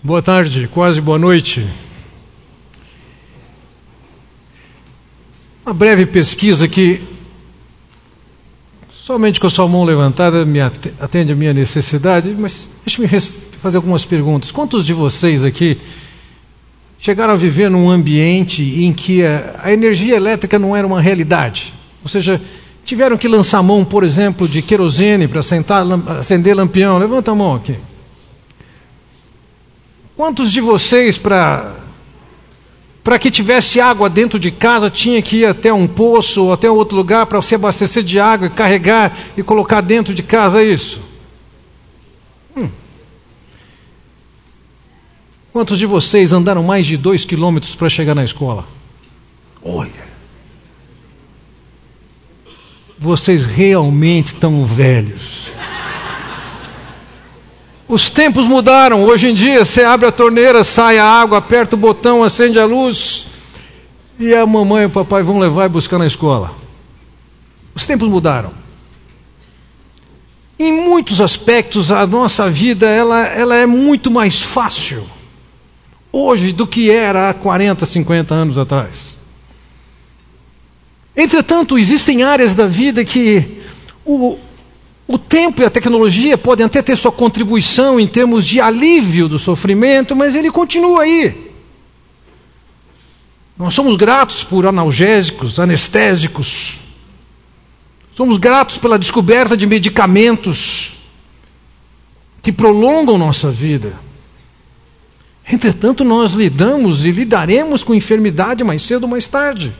[0.00, 1.66] Boa tarde, quase boa noite.
[5.66, 7.02] Uma breve pesquisa que,
[8.92, 13.08] somente com a sua mão levantada, me atende a minha necessidade, mas deixe-me
[13.60, 14.52] fazer algumas perguntas.
[14.52, 15.80] Quantos de vocês aqui
[16.96, 21.74] chegaram a viver num ambiente em que a, energia elétrica não era uma realidade?
[22.04, 22.40] Ou seja,
[22.84, 25.40] tiveram que lançar mão, por exemplo, de querosene para
[26.20, 26.98] acender lampião?
[26.98, 27.74] Levanta a mão aqui.
[30.18, 31.76] Quantos de vocês, para
[33.04, 36.68] para que tivesse água dentro de casa, tinha que ir até um poço ou até
[36.68, 40.64] outro lugar para se abastecer de água e carregar e colocar dentro de casa é
[40.64, 41.00] isso?
[42.56, 42.68] Hum.
[45.52, 48.66] Quantos de vocês andaram mais de dois quilômetros para chegar na escola?
[49.62, 50.08] Olha.
[52.98, 55.52] Vocês realmente estão velhos.
[57.88, 59.02] Os tempos mudaram.
[59.02, 62.66] Hoje em dia, você abre a torneira, sai a água, aperta o botão, acende a
[62.66, 63.26] luz,
[64.18, 66.52] e a mamãe e o papai vão levar e buscar na escola.
[67.74, 68.52] Os tempos mudaram.
[70.58, 75.06] Em muitos aspectos, a nossa vida ela, ela é muito mais fácil
[76.12, 79.16] hoje do que era há 40, 50 anos atrás.
[81.16, 83.60] Entretanto, existem áreas da vida que
[84.04, 84.38] o,
[85.08, 89.38] o tempo e a tecnologia podem até ter sua contribuição em termos de alívio do
[89.38, 91.50] sofrimento, mas ele continua aí.
[93.56, 96.80] Nós somos gratos por analgésicos, anestésicos.
[98.12, 100.92] Somos gratos pela descoberta de medicamentos
[102.42, 103.98] que prolongam nossa vida.
[105.50, 109.74] Entretanto, nós lidamos e lidaremos com enfermidade mais cedo ou mais tarde.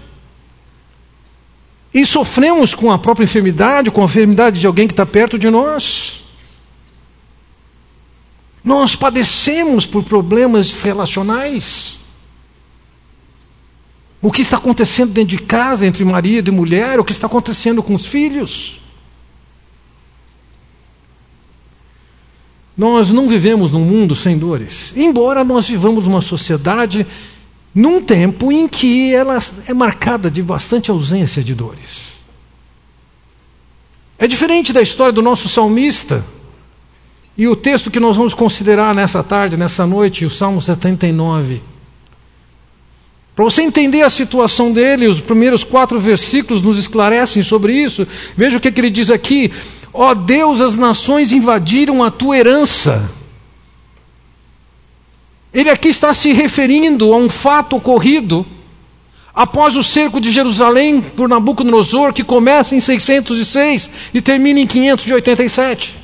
[1.99, 5.51] E sofremos com a própria enfermidade, com a enfermidade de alguém que está perto de
[5.51, 6.23] nós.
[8.63, 11.99] Nós padecemos por problemas relacionais.
[14.23, 17.83] O que está acontecendo dentro de casa, entre marido e mulher, o que está acontecendo
[17.83, 18.81] com os filhos.
[22.77, 27.05] Nós não vivemos num mundo sem dores, embora nós vivamos uma sociedade
[27.75, 32.09] num tempo em que ela é marcada de bastante ausência de dores.
[34.19, 36.25] É diferente da história do nosso salmista.
[37.37, 41.62] E o texto que nós vamos considerar nessa tarde, nessa noite, o Salmo 79.
[43.37, 48.05] Para você entender a situação dele, os primeiros quatro versículos nos esclarecem sobre isso.
[48.37, 49.53] Veja o que, que ele diz aqui:
[49.93, 53.09] Ó oh Deus, as nações invadiram a tua herança
[55.59, 58.47] ele aqui está se referindo a um fato ocorrido
[59.35, 65.99] após o cerco de Jerusalém por Nabucodonosor, que começa em 606 e termina em 587.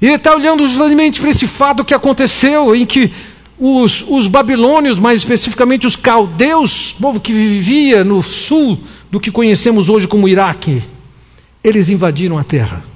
[0.00, 3.10] Ele está olhando justamente para esse fato que aconteceu, em que
[3.58, 8.78] os, os babilônios, mais especificamente os caldeus, povo que vivia no sul
[9.10, 10.80] do que conhecemos hoje como Iraque,
[11.62, 12.93] eles invadiram a terra.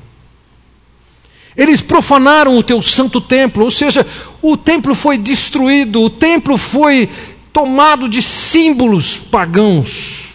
[1.59, 4.07] Eles profanaram o teu santo templo, ou seja,
[4.41, 7.11] o templo foi destruído, o templo foi
[7.53, 10.35] tomado de símbolos pagãos.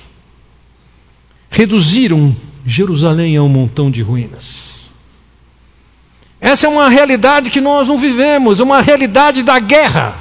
[1.50, 2.36] Reduziram
[2.66, 4.82] Jerusalém a um montão de ruínas.
[6.42, 10.18] Essa é uma realidade que nós não vivemos, é uma realidade da guerra.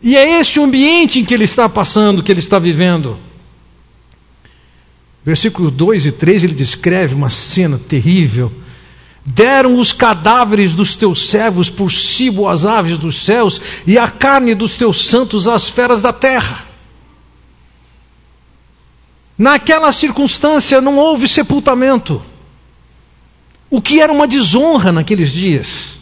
[0.00, 3.18] E é esse o ambiente em que ele está passando, que ele está vivendo.
[5.22, 8.50] Versículos 2 e 3 ele descreve uma cena terrível
[9.24, 14.54] Deram os cadáveres dos teus servos por cibo às aves dos céus, e a carne
[14.54, 16.64] dos teus santos às feras da terra.
[19.36, 22.22] Naquela circunstância não houve sepultamento,
[23.70, 25.98] o que era uma desonra naqueles dias.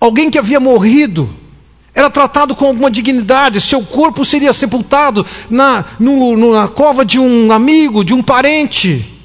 [0.00, 1.28] Alguém que havia morrido
[1.94, 7.52] era tratado com alguma dignidade, seu corpo seria sepultado na, no, na cova de um
[7.52, 9.17] amigo, de um parente.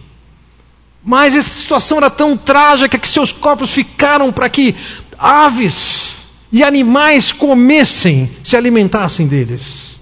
[1.03, 4.73] Mas essa situação era tão trágica que seus corpos ficaram para que
[5.19, 6.15] aves
[6.51, 9.99] e animais comessem, se alimentassem deles.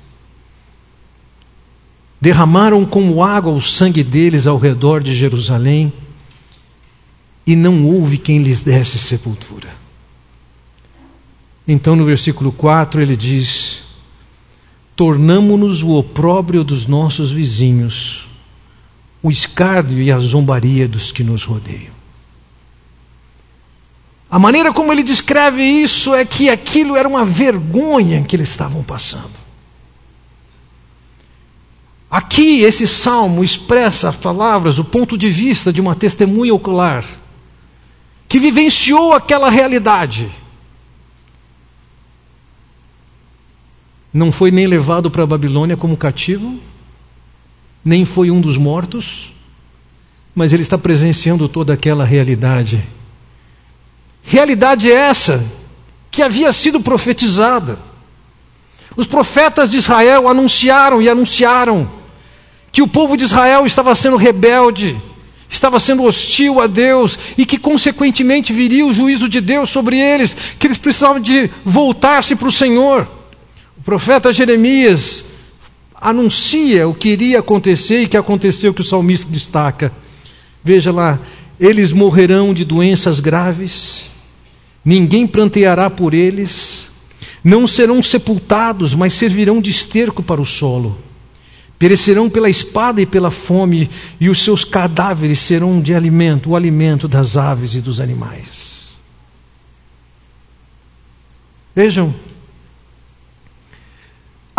[2.20, 5.92] Derramaram como água o sangue deles ao redor de Jerusalém,
[7.48, 9.70] e não houve quem lhes desse sepultura.
[11.68, 13.82] Então, no versículo 4, ele diz:
[14.96, 18.31] Tornamo-nos o opróbrio dos nossos vizinhos
[19.22, 21.94] o escárnio e a zombaria dos que nos rodeiam.
[24.30, 28.82] A maneira como ele descreve isso é que aquilo era uma vergonha que eles estavam
[28.82, 29.42] passando.
[32.10, 37.06] Aqui, esse salmo expressa as palavras, o ponto de vista de uma testemunha ocular
[38.28, 40.32] que vivenciou aquela realidade.
[44.14, 46.58] Não foi nem levado para a Babilônia como cativo,
[47.84, 49.34] nem foi um dos mortos,
[50.36, 52.84] mas ele está presenciando toda aquela realidade.
[54.24, 55.44] Realidade essa
[56.10, 57.80] que havia sido profetizada.
[58.96, 61.90] Os profetas de Israel anunciaram e anunciaram
[62.72, 64.98] que o povo de Israel estava sendo rebelde,
[65.50, 70.36] estava sendo hostil a Deus e que, consequentemente, viria o juízo de Deus sobre eles,
[70.58, 73.08] que eles precisavam de voltar-se para o Senhor.
[73.78, 75.26] O profeta Jeremias
[76.02, 79.92] anuncia o que iria acontecer e que aconteceu, que o salmista destaca.
[80.64, 81.20] Veja lá,
[81.60, 84.06] eles morrerão de doenças graves,
[84.84, 86.88] ninguém planteará por eles,
[87.44, 90.98] não serão sepultados, mas servirão de esterco para o solo.
[91.78, 93.90] Perecerão pela espada e pela fome,
[94.20, 98.92] e os seus cadáveres serão de alimento, o alimento das aves e dos animais.
[101.76, 102.14] Vejam,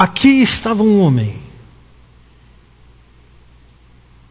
[0.02, 1.40] aqui estava um homem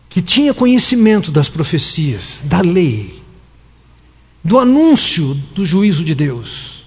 [0.09, 3.23] que tinha conhecimento das profecias, da lei,
[4.43, 6.83] do anúncio do juízo de Deus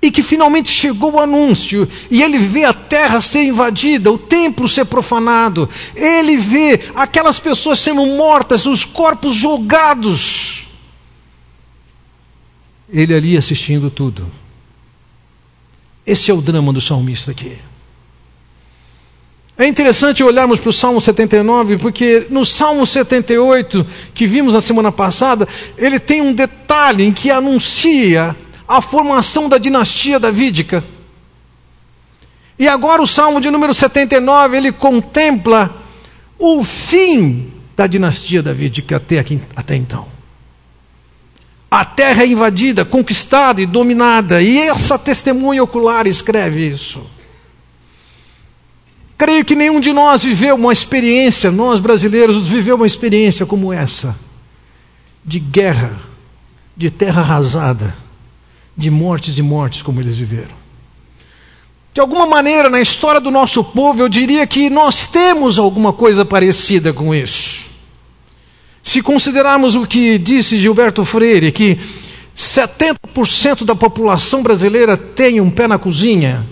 [0.00, 4.68] e que finalmente chegou o anúncio, e ele vê a terra ser invadida, o templo
[4.68, 10.68] ser profanado, ele vê aquelas pessoas sendo mortas, os corpos jogados.
[12.88, 14.30] Ele ali assistindo tudo.
[16.08, 17.58] Esse é o drama do salmista aqui.
[19.58, 24.90] É interessante olharmos para o Salmo 79, porque no Salmo 78, que vimos na semana
[24.90, 25.46] passada,
[25.76, 28.34] ele tem um detalhe em que anuncia
[28.66, 30.82] a formação da dinastia davídica.
[32.58, 35.76] E agora o Salmo de número 79, ele contempla
[36.38, 40.17] o fim da dinastia davídica até, aqui, até então.
[41.70, 47.04] A terra é invadida, conquistada e dominada, e essa testemunha ocular escreve isso.
[49.18, 54.16] Creio que nenhum de nós viveu uma experiência, nós brasileiros viveu uma experiência como essa,
[55.24, 55.98] de guerra,
[56.76, 57.94] de terra arrasada
[58.78, 60.56] de mortes e mortes como eles viveram.
[61.92, 66.24] De alguma maneira, na história do nosso povo, eu diria que nós temos alguma coisa
[66.24, 67.67] parecida com isso.
[68.88, 71.78] Se considerarmos o que disse Gilberto Freire, que
[72.34, 76.46] 70% da população brasileira tem um pé na cozinha,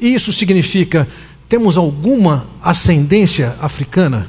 [0.00, 1.06] isso significa
[1.48, 4.28] temos alguma ascendência africana.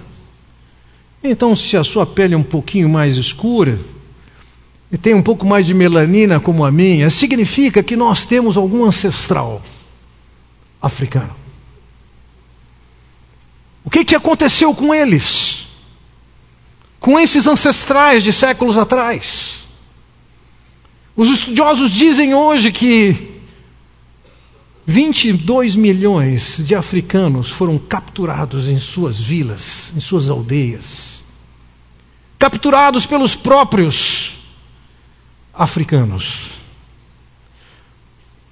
[1.23, 3.79] Então, se a sua pele é um pouquinho mais escura,
[4.91, 8.85] e tem um pouco mais de melanina como a minha, significa que nós temos algum
[8.85, 9.63] ancestral
[10.79, 11.35] africano.
[13.83, 15.72] O que, que aconteceu com eles?
[17.03, 19.65] Com esses ancestrais de séculos atrás?
[21.17, 23.41] Os estudiosos dizem hoje que
[24.85, 31.21] 22 milhões de africanos foram capturados em suas vilas, em suas aldeias,
[32.39, 34.39] capturados pelos próprios
[35.53, 36.51] africanos.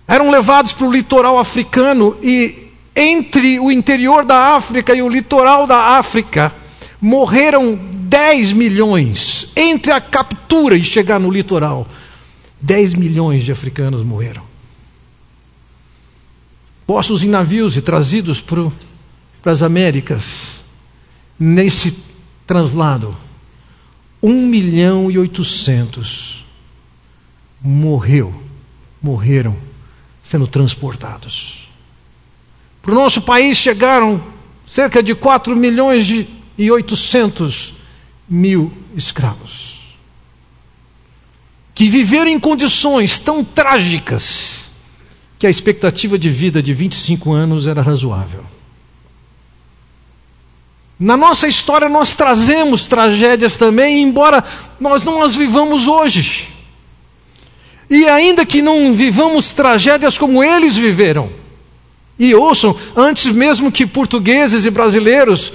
[0.05, 5.65] Eram levados para o litoral africano e entre o interior da África e o litoral
[5.65, 6.53] da África
[6.99, 9.47] morreram 10 milhões.
[9.55, 11.87] Entre a captura e chegar no litoral,
[12.59, 14.43] 10 milhões de africanos morreram.
[16.85, 18.69] Postos em navios e trazidos para,
[19.45, 20.59] as Américas,
[21.39, 21.95] nesse
[22.45, 23.15] translado,
[24.21, 26.45] 1 milhão e 800
[27.61, 28.43] morreu,
[29.01, 29.55] morreram
[30.21, 31.69] sendo transportados.
[32.81, 34.21] Para o nosso país chegaram
[34.67, 36.27] cerca de 4 milhões
[36.57, 37.79] e 800
[38.31, 39.81] mil escravos.
[41.75, 44.69] Que viveram em condições tão trágicas
[45.37, 48.45] que a expectativa de vida de 25 anos era razoável.
[50.97, 54.43] Na nossa história nós trazemos tragédias também, embora
[54.79, 56.47] nós não as vivamos hoje.
[57.89, 61.31] E ainda que não vivamos tragédias como eles viveram,
[62.19, 65.51] e ouçam, antes mesmo que portugueses e brasileiros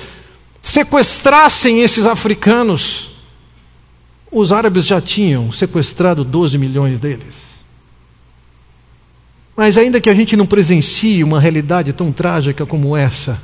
[0.66, 3.12] sequestrassem esses africanos,
[4.32, 7.60] os árabes já tinham sequestrado 12 milhões deles.
[9.56, 13.40] Mas ainda que a gente não presencie uma realidade tão trágica como essa,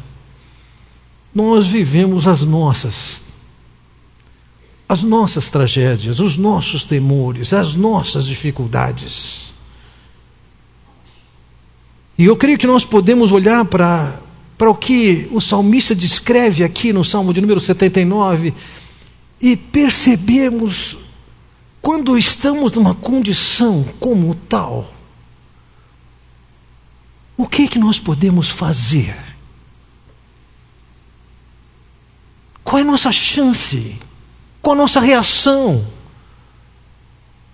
[1.33, 3.23] nós vivemos as nossas
[4.89, 9.55] as nossas tragédias, os nossos temores, as nossas dificuldades.
[12.19, 14.21] E eu creio que nós podemos olhar para,
[14.63, 18.55] para o que o salmista descreve aqui no Salmo de número 79
[19.41, 20.97] e percebemos
[21.81, 24.95] quando estamos numa condição como tal,
[27.37, 29.17] O que que nós podemos fazer?
[32.63, 33.99] Qual é a nossa chance?
[34.61, 35.85] Qual a nossa reação?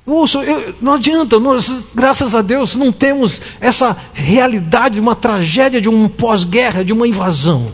[0.09, 5.89] Eu, não adianta, nós, graças a Deus, não temos essa realidade de uma tragédia, de
[5.89, 7.71] um pós-guerra, de uma invasão.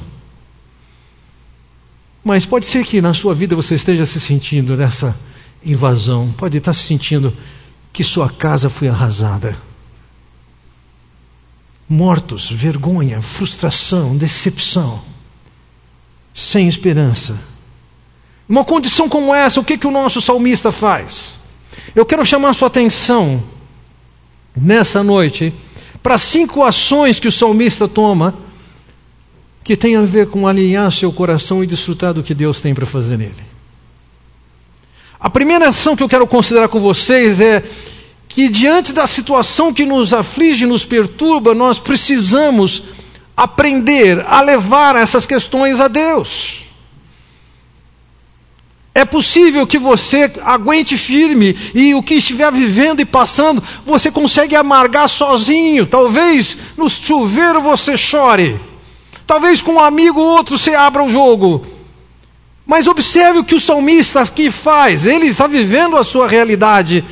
[2.25, 5.17] Mas pode ser que na sua vida você esteja se sentindo nessa
[5.65, 7.33] invasão, pode estar se sentindo
[7.93, 9.57] que sua casa foi arrasada.
[11.89, 15.05] Mortos, vergonha, frustração, decepção,
[16.35, 17.39] sem esperança.
[18.49, 21.44] Uma condição como essa, o que, que o nosso salmista faz?
[21.95, 23.43] Eu quero chamar a sua atenção
[24.57, 25.53] nessa noite
[26.03, 28.35] para cinco ações que o salmista toma
[29.65, 32.85] que tem a ver com alinhar seu coração e desfrutar do que Deus tem para
[32.85, 33.55] fazer nele.
[35.19, 37.65] A primeira ação que eu quero considerar com vocês é
[38.29, 42.83] que, diante da situação que nos aflige, nos perturba, nós precisamos
[43.35, 46.64] aprender a levar essas questões a Deus.
[48.95, 54.55] É possível que você aguente firme e o que estiver vivendo e passando, você consegue
[54.55, 55.85] amargar sozinho.
[55.85, 58.61] Talvez no chuveiro você chore.
[59.27, 61.67] Talvez com um amigo ou outro você abra o jogo.
[62.65, 65.07] Mas observe o que o salmista aqui faz.
[65.07, 67.05] Ele está vivendo a sua realidade.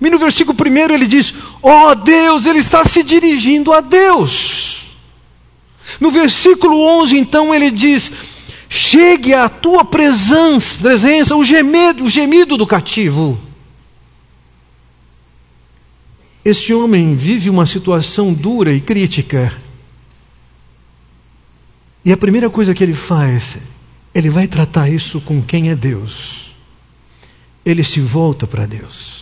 [0.00, 1.32] E no versículo 1 ele diz:
[1.62, 4.96] Ó oh Deus, ele está se dirigindo a Deus.
[6.00, 8.12] No versículo 11, então, ele diz:
[8.70, 13.36] chegue à tua presença, presença o, gemido, o gemido do cativo.
[16.44, 19.52] Este homem vive uma situação dura e crítica.
[22.04, 23.58] E a primeira coisa que ele faz,
[24.14, 26.52] ele vai tratar isso com quem é Deus.
[27.66, 29.19] Ele se volta para Deus.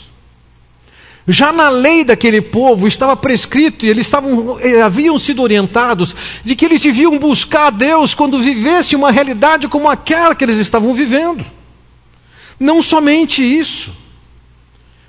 [1.30, 6.56] Já na lei daquele povo estava prescrito e eles estavam, eh, haviam sido orientados de
[6.56, 10.94] que eles deviam buscar a Deus quando vivesse uma realidade como aquela que eles estavam
[10.94, 11.44] vivendo.
[12.58, 13.94] Não somente isso.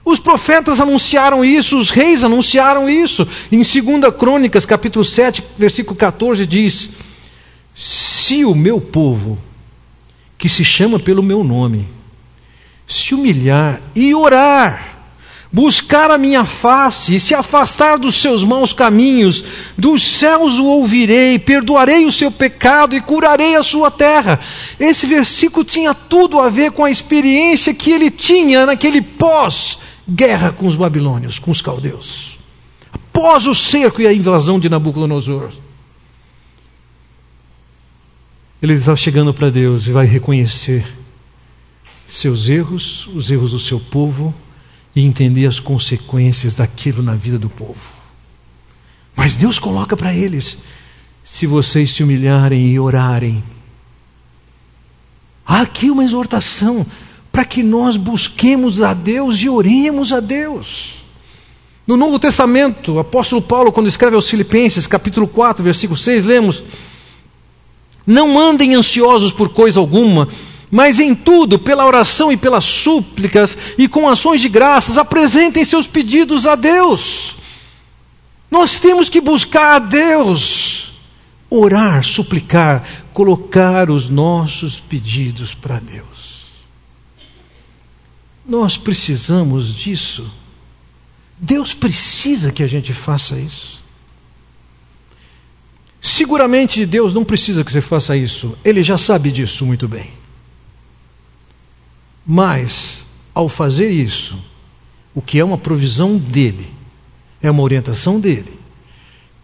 [0.03, 3.25] Os profetas anunciaram isso, os reis anunciaram isso.
[3.49, 6.89] Em 2 Crônicas, capítulo 7, versículo 14, diz:
[7.73, 9.37] Se o meu povo,
[10.37, 11.87] que se chama pelo meu nome,
[12.85, 14.98] se humilhar e orar,
[15.51, 19.43] buscar a minha face e se afastar dos seus maus caminhos,
[19.77, 24.39] dos céus o ouvirei, perdoarei o seu pecado e curarei a sua terra.
[24.79, 30.67] Esse versículo tinha tudo a ver com a experiência que ele tinha naquele pós-guerra com
[30.67, 32.37] os babilônios, com os caldeus.
[32.91, 35.51] Após o cerco e a invasão de Nabucodonosor.
[38.61, 40.85] Ele está chegando para Deus e vai reconhecer
[42.09, 44.33] seus erros, os erros do seu povo,
[44.95, 47.79] e entender as consequências daquilo na vida do povo.
[49.15, 50.57] Mas Deus coloca para eles:
[51.23, 53.43] se vocês se humilharem e orarem.
[55.45, 56.85] Há aqui uma exortação
[57.31, 60.99] para que nós busquemos a Deus e oremos a Deus.
[61.85, 66.63] No Novo Testamento, o apóstolo Paulo, quando escreve aos Filipenses, capítulo 4, versículo 6, lemos:
[68.05, 70.27] Não andem ansiosos por coisa alguma,
[70.71, 75.87] mas em tudo, pela oração e pelas súplicas e com ações de graças, apresentem seus
[75.87, 77.35] pedidos a Deus.
[78.51, 80.91] Nós temos que buscar a Deus,
[81.49, 86.07] orar, suplicar, colocar os nossos pedidos para Deus.
[88.45, 90.31] Nós precisamos disso.
[91.37, 93.79] Deus precisa que a gente faça isso.
[96.01, 100.18] Seguramente Deus não precisa que você faça isso, Ele já sabe disso muito bem.
[102.31, 104.37] Mas, ao fazer isso,
[105.15, 106.67] o que é uma provisão dele,
[107.41, 108.53] é uma orientação dele,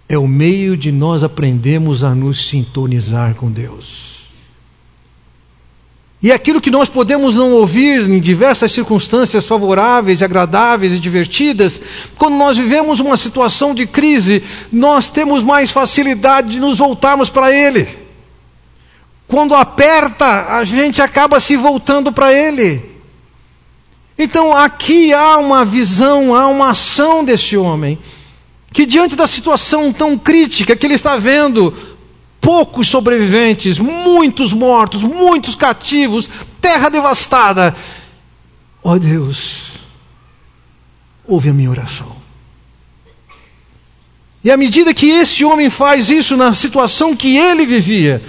[0.08, 4.28] é o meio de nós aprendermos a nos sintonizar com Deus.
[6.22, 11.82] E aquilo que nós podemos não ouvir em diversas circunstâncias favoráveis, agradáveis e divertidas,
[12.20, 17.52] quando nós vivemos uma situação de crise, nós temos mais facilidade de nos voltarmos para
[17.52, 18.05] Ele.
[19.28, 22.96] Quando aperta, a gente acaba se voltando para Ele.
[24.18, 28.00] Então aqui há uma visão, há uma ação desse homem,
[28.72, 31.74] que diante da situação tão crítica que ele está vendo,
[32.40, 36.30] poucos sobreviventes, muitos mortos, muitos cativos,
[36.62, 37.76] terra devastada.
[38.82, 39.72] Ó oh Deus,
[41.28, 42.16] ouve a minha oração.
[44.44, 48.24] E à medida que esse homem faz isso na situação que ele vivia,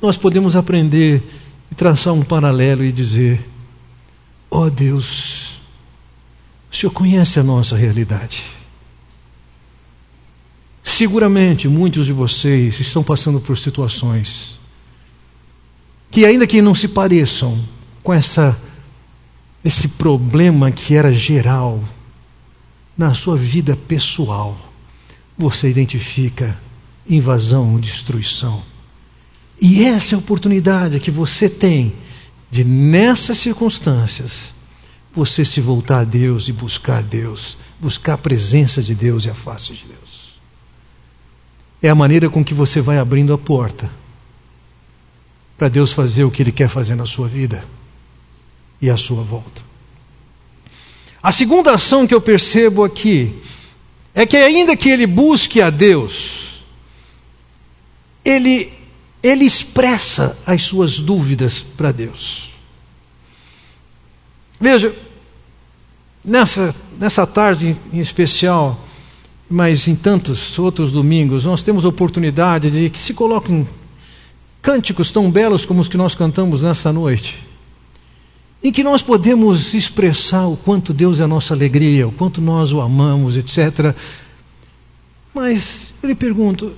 [0.00, 1.22] nós podemos aprender
[1.70, 3.46] e traçar um paralelo e dizer:
[4.50, 5.60] Ó oh Deus,
[6.72, 8.44] o Senhor conhece a nossa realidade.
[10.82, 14.60] seguramente muitos de vocês estão passando por situações
[16.10, 17.58] que, ainda que não se pareçam
[18.02, 18.60] com essa,
[19.64, 21.82] esse problema que era geral
[22.96, 24.58] na sua vida pessoal,
[25.38, 26.58] você identifica
[27.08, 28.62] invasão, destruição.
[29.60, 31.94] E essa é a oportunidade que você tem
[32.50, 34.54] de, nessas circunstâncias,
[35.12, 39.30] você se voltar a Deus e buscar a Deus, buscar a presença de Deus e
[39.30, 40.38] a face de Deus.
[41.82, 43.90] É a maneira com que você vai abrindo a porta
[45.58, 47.64] para Deus fazer o que Ele quer fazer na sua vida
[48.80, 49.62] e à sua volta.
[51.22, 53.34] A segunda ação que eu percebo aqui
[54.14, 56.64] é que, ainda que ele busque a Deus,
[58.24, 58.72] ele,
[59.22, 62.50] ele expressa as suas dúvidas para Deus.
[64.60, 64.94] Veja,
[66.24, 68.86] nessa, nessa tarde em especial,
[69.48, 73.66] mas em tantos outros domingos, nós temos oportunidade de que se coloquem
[74.62, 77.46] cânticos tão belos como os que nós cantamos nessa noite,
[78.62, 82.72] em que nós podemos expressar o quanto Deus é a nossa alegria, o quanto nós
[82.72, 83.94] o amamos, etc.
[85.34, 86.72] Mas eu lhe pergunto: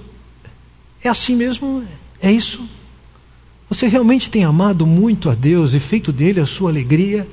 [1.02, 1.84] é assim mesmo?
[2.22, 2.62] É isso?
[3.68, 7.26] Você realmente tem amado muito a Deus e feito dele a sua alegria?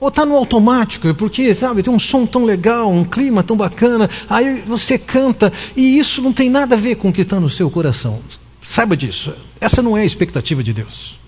[0.00, 4.10] Ou está no automático, porque, sabe, tem um som tão legal, um clima tão bacana,
[4.28, 7.50] aí você canta, e isso não tem nada a ver com o que está no
[7.50, 8.20] seu coração.
[8.62, 9.32] Saiba disso.
[9.60, 11.20] Essa não é a expectativa de Deus.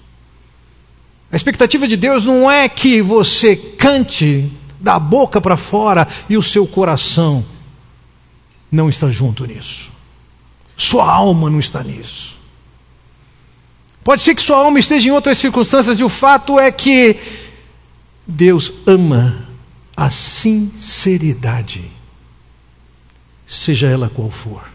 [1.30, 6.42] A expectativa de Deus não é que você cante da boca para fora e o
[6.42, 7.44] seu coração
[8.70, 9.91] não está junto nisso.
[10.82, 12.36] Sua alma não está nisso.
[14.02, 17.16] Pode ser que sua alma esteja em outras circunstâncias e o fato é que
[18.26, 19.46] Deus ama
[19.96, 21.88] a sinceridade,
[23.46, 24.68] seja ela qual for.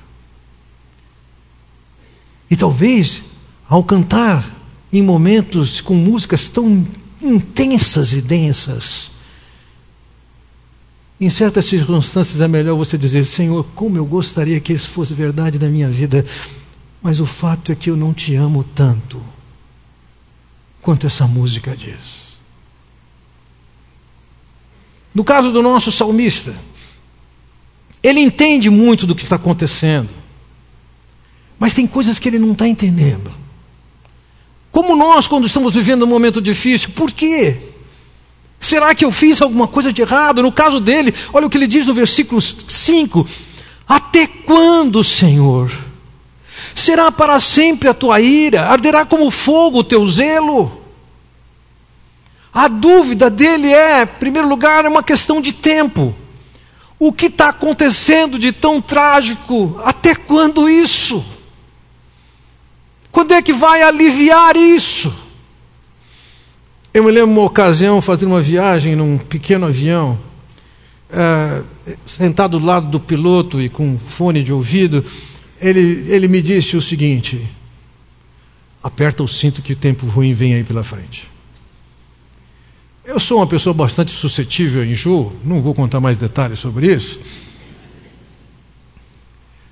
[2.49, 3.21] E talvez,
[3.67, 4.49] ao cantar
[4.93, 6.87] em momentos com músicas tão
[7.21, 9.11] intensas e densas,
[11.19, 15.57] em certas circunstâncias é melhor você dizer: Senhor, como eu gostaria que isso fosse verdade
[15.57, 16.25] na minha vida,
[17.01, 19.21] mas o fato é que eu não te amo tanto
[20.81, 22.27] quanto essa música diz.
[25.13, 26.55] No caso do nosso salmista,
[28.03, 30.09] ele entende muito do que está acontecendo.
[31.57, 33.31] Mas tem coisas que ele não está entendendo.
[34.71, 37.59] Como nós, quando estamos vivendo um momento difícil, por quê?
[38.59, 40.41] Será que eu fiz alguma coisa de errado?
[40.41, 43.27] No caso dele, olha o que ele diz no versículo 5:
[43.87, 45.71] Até quando, Senhor?
[46.75, 48.67] Será para sempre a tua ira?
[48.67, 50.81] Arderá como fogo o teu zelo?
[52.53, 56.15] A dúvida dele é, em primeiro lugar, é uma questão de tempo.
[56.99, 59.79] O que está acontecendo de tão trágico?
[59.85, 61.23] Até quando isso?
[63.11, 65.26] Quando é que vai aliviar isso?
[66.97, 70.17] Eu me lembro uma ocasião fazendo uma viagem num pequeno avião,
[71.11, 71.63] uh,
[72.07, 75.05] sentado do lado do piloto e com fone de ouvido,
[75.61, 77.47] ele, ele me disse o seguinte:
[78.81, 81.29] aperta o cinto que o tempo ruim vem aí pela frente.
[83.05, 87.19] Eu sou uma pessoa bastante suscetível a enjoo, não vou contar mais detalhes sobre isso.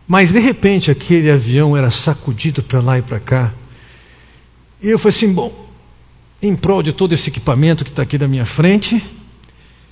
[0.07, 3.51] Mas de repente aquele avião era sacudido para lá e para cá.
[4.79, 5.64] E eu falei assim: bom,
[6.41, 9.03] em prol de todo esse equipamento que está aqui da minha frente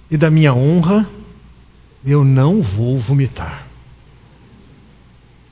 [0.10, 1.10] e da minha honra,
[2.06, 3.68] eu não vou vomitar.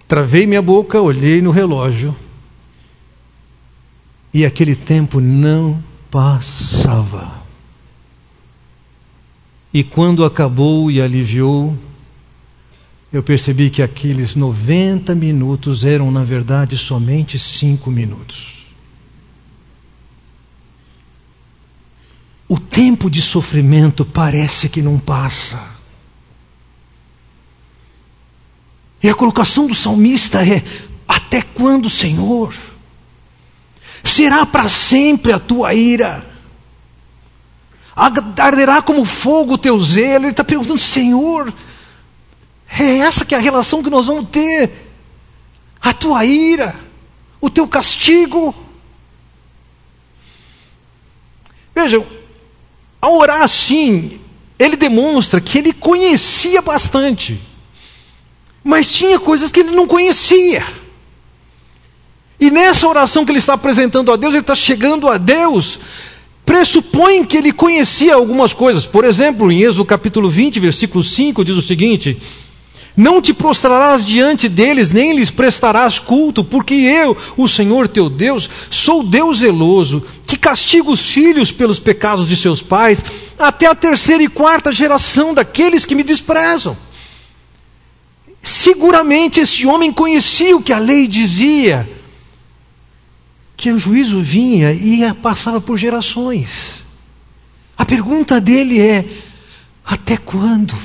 [0.07, 2.15] Travei minha boca, olhei no relógio
[4.33, 7.41] e aquele tempo não passava.
[9.73, 11.77] E quando acabou e aliviou,
[13.11, 18.60] eu percebi que aqueles 90 minutos eram, na verdade, somente cinco minutos.
[22.51, 25.57] O tempo de sofrimento parece que não passa.
[29.01, 30.61] E a colocação do salmista é:
[31.07, 32.53] Até quando, Senhor?
[34.03, 36.29] Será para sempre a tua ira?
[37.95, 40.25] Arderá como fogo o teu zelo?
[40.25, 41.53] Ele está perguntando, Senhor,
[42.67, 44.91] é essa que é a relação que nós vamos ter.
[45.79, 46.75] A tua ira,
[47.39, 48.53] o teu castigo.
[51.73, 52.05] Vejam,
[53.01, 54.19] ao orar assim,
[54.59, 57.41] ele demonstra que ele conhecia bastante,
[58.63, 60.63] mas tinha coisas que ele não conhecia.
[62.39, 65.79] E nessa oração que ele está apresentando a Deus, ele está chegando a Deus,
[66.45, 68.85] pressupõe que ele conhecia algumas coisas.
[68.85, 72.17] Por exemplo, em Êxodo capítulo 20, versículo 5, diz o seguinte:
[72.95, 78.49] Não te prostrarás diante deles, nem lhes prestarás culto, porque eu, o Senhor teu Deus,
[78.69, 83.03] sou Deus zeloso, que castigo os filhos pelos pecados de seus pais,
[83.39, 86.77] até a terceira e quarta geração daqueles que me desprezam.
[88.43, 91.89] Seguramente esse homem conhecia o que a lei dizia,
[93.55, 96.83] que o juízo vinha e passava por gerações.
[97.77, 99.05] A pergunta dele é:
[99.85, 100.75] até quando?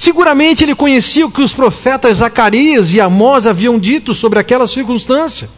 [0.00, 5.50] Seguramente ele conhecia o que os profetas Zacarias e Amós haviam dito sobre aquela circunstância.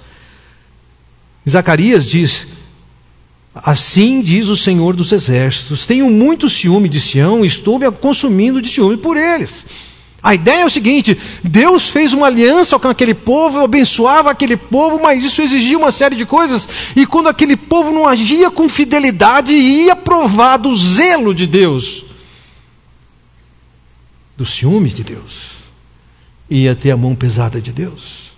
[1.49, 2.49] Zacarias diz:
[3.55, 8.69] Assim diz o Senhor dos Exércitos: Tenho muito ciúme de Sião estou me consumindo de
[8.69, 9.65] ciúme por eles.
[10.21, 14.99] A ideia é o seguinte: Deus fez uma aliança com aquele povo, abençoava aquele povo,
[15.01, 16.69] mas isso exigia uma série de coisas.
[16.97, 22.11] E quando aquele povo não agia com fidelidade, ia provar do zelo de Deus
[24.37, 25.53] do ciúme de Deus,
[26.49, 28.33] ia ter a mão pesada de Deus.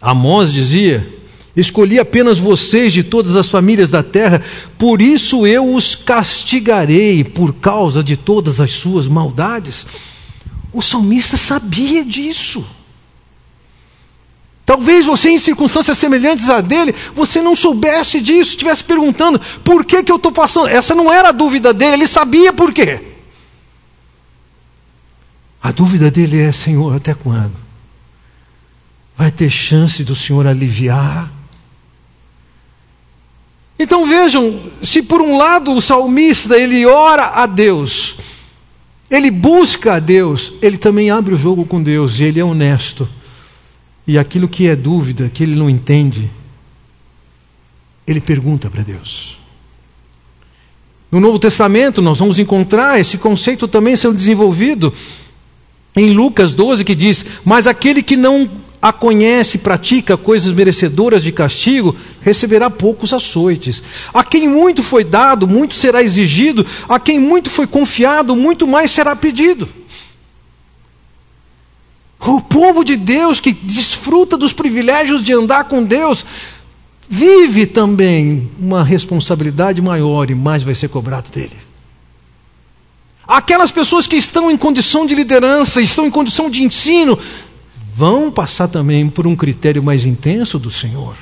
[0.00, 1.06] Amós dizia:
[1.54, 4.42] Escolhi apenas vocês de todas as famílias da terra,
[4.78, 9.86] por isso eu os castigarei por causa de todas as suas maldades.
[10.72, 12.64] O salmista sabia disso.
[14.64, 20.02] Talvez você, em circunstâncias semelhantes a dele, você não soubesse disso, estivesse perguntando por que,
[20.02, 20.68] que eu estou passando.
[20.68, 23.11] Essa não era a dúvida dele, ele sabia por quê.
[25.62, 27.54] A dúvida dele é: Senhor, até quando?
[29.16, 31.30] Vai ter chance do Senhor aliviar?
[33.78, 38.16] Então vejam, se por um lado o salmista ele ora a Deus,
[39.10, 43.08] ele busca a Deus, ele também abre o jogo com Deus e ele é honesto.
[44.06, 46.30] E aquilo que é dúvida, que ele não entende,
[48.06, 49.38] ele pergunta para Deus.
[51.10, 54.92] No Novo Testamento nós vamos encontrar esse conceito também sendo desenvolvido
[55.94, 58.50] em Lucas 12 que diz: Mas aquele que não
[58.82, 63.80] a conhece e pratica coisas merecedoras de castigo, receberá poucos açoites.
[64.12, 68.90] A quem muito foi dado, muito será exigido, a quem muito foi confiado, muito mais
[68.90, 69.68] será pedido.
[72.18, 76.26] O povo de Deus que desfruta dos privilégios de andar com Deus,
[77.08, 81.71] vive também uma responsabilidade maior e mais vai ser cobrado dele.
[83.26, 87.18] Aquelas pessoas que estão em condição de liderança, estão em condição de ensino,
[87.94, 91.16] vão passar também por um critério mais intenso do Senhor.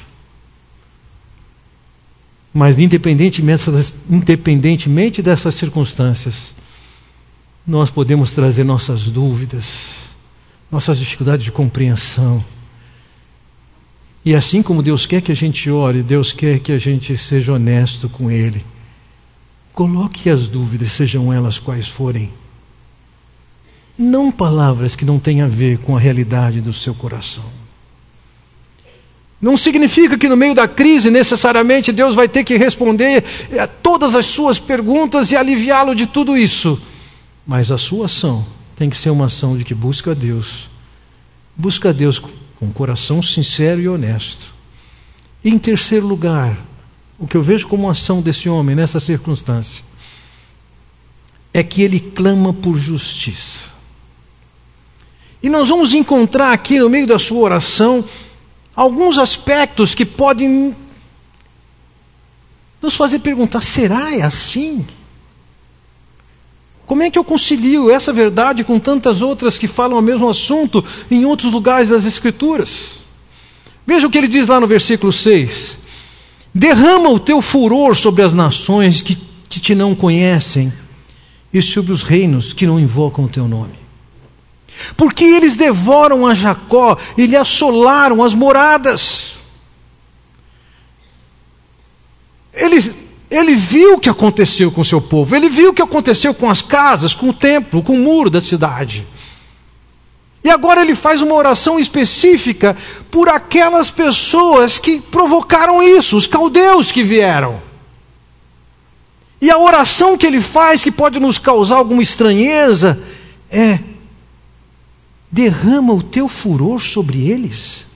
[2.53, 3.71] Mas, independentemente,
[4.09, 6.55] independentemente dessas circunstâncias,
[7.67, 10.11] nós podemos trazer nossas dúvidas,
[10.71, 12.45] nossas dificuldades de compreensão.
[14.25, 17.53] E assim como Deus quer que a gente ore, Deus quer que a gente seja
[17.53, 18.65] honesto com Ele.
[19.81, 22.31] Coloque as dúvidas, sejam elas quais forem.
[23.97, 27.45] Não palavras que não têm a ver com a realidade do seu coração.
[29.41, 33.25] Não significa que no meio da crise necessariamente Deus vai ter que responder
[33.59, 36.79] a todas as suas perguntas e aliviá-lo de tudo isso.
[37.47, 38.45] Mas a sua ação
[38.77, 40.69] tem que ser uma ação de que busca a Deus.
[41.57, 42.29] Busca a Deus com
[42.61, 44.55] um coração sincero e honesto.
[45.43, 46.69] E em terceiro lugar,
[47.21, 49.85] o que eu vejo como ação desse homem nessa circunstância
[51.53, 53.69] é que ele clama por justiça.
[55.43, 58.05] E nós vamos encontrar aqui no meio da sua oração
[58.75, 60.75] alguns aspectos que podem
[62.81, 64.87] nos fazer perguntar: será é assim?
[66.87, 70.85] Como é que eu concilio essa verdade com tantas outras que falam o mesmo assunto
[71.11, 72.99] em outros lugares das Escrituras?
[73.87, 75.80] Veja o que ele diz lá no versículo 6.
[76.55, 79.17] Derrama o teu furor sobre as nações que,
[79.49, 80.73] que te não conhecem
[81.53, 83.75] e sobre os reinos que não invocam o teu nome.
[84.97, 89.35] Porque eles devoram a Jacó e lhe assolaram as moradas.
[92.53, 92.95] Ele,
[93.31, 96.51] ele viu o que aconteceu com o seu povo, ele viu o que aconteceu com
[96.51, 99.07] as casas, com o templo, com o muro da cidade.
[100.43, 102.77] E agora ele faz uma oração específica
[103.11, 107.63] por aquelas pessoas que provocaram isso, os caldeus que vieram.
[109.41, 113.03] E a oração que ele faz, que pode nos causar alguma estranheza,
[113.51, 113.79] é:
[115.31, 117.87] derrama o teu furor sobre eles.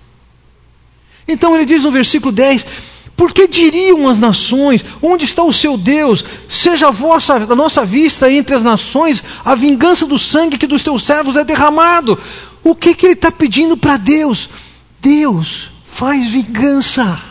[1.26, 2.64] Então ele diz no versículo 10:
[3.16, 6.24] porque diriam as nações: Onde está o seu Deus?
[6.48, 10.82] Seja a, vossa, a nossa vista entre as nações a vingança do sangue que dos
[10.82, 12.18] teus servos é derramado.
[12.62, 14.48] O que, que ele está pedindo para Deus?
[15.00, 17.22] Deus faz vingança.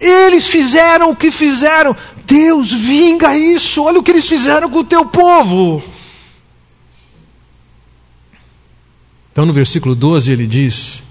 [0.00, 1.96] Eles fizeram o que fizeram.
[2.24, 5.82] Deus, vinga isso, olha o que eles fizeram com o teu povo.
[9.32, 11.02] Então, no versículo 12, ele diz: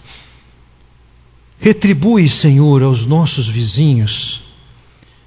[1.59, 4.43] Retribui, Senhor, aos nossos vizinhos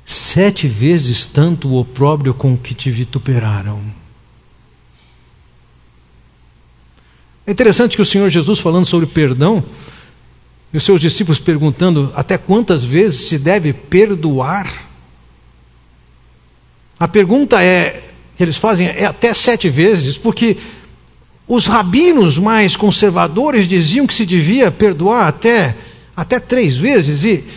[0.07, 3.81] sete vezes tanto o opróbrio com que te vituperaram.
[7.47, 9.65] É interessante que o Senhor Jesus, falando sobre perdão,
[10.73, 14.89] e os seus discípulos perguntando até quantas vezes se deve perdoar.
[16.99, 20.59] A pergunta é, que eles fazem é até sete vezes, porque
[21.47, 25.77] os rabinos mais conservadores diziam que se devia perdoar até,
[26.21, 27.49] até três vezes, e,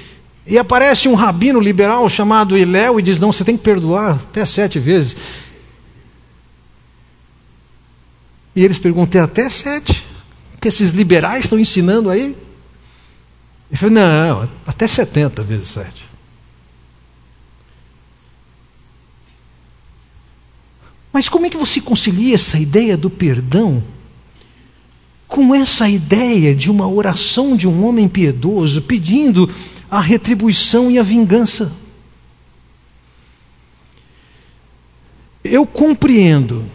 [0.48, 4.46] e aparece um rabino liberal chamado Iléu e diz: não, você tem que perdoar até
[4.46, 5.18] sete vezes.
[8.56, 10.06] E eles perguntam: é até sete?
[10.56, 12.38] O que esses liberais estão ensinando aí?
[13.70, 16.06] Ele falou: não, até 70 vezes sete.
[21.12, 23.84] Mas como é que você concilia essa ideia do perdão
[25.28, 29.50] com essa ideia de uma oração de um homem piedoso pedindo
[29.90, 31.72] a retribuição e a vingança?
[35.44, 36.70] Eu compreendo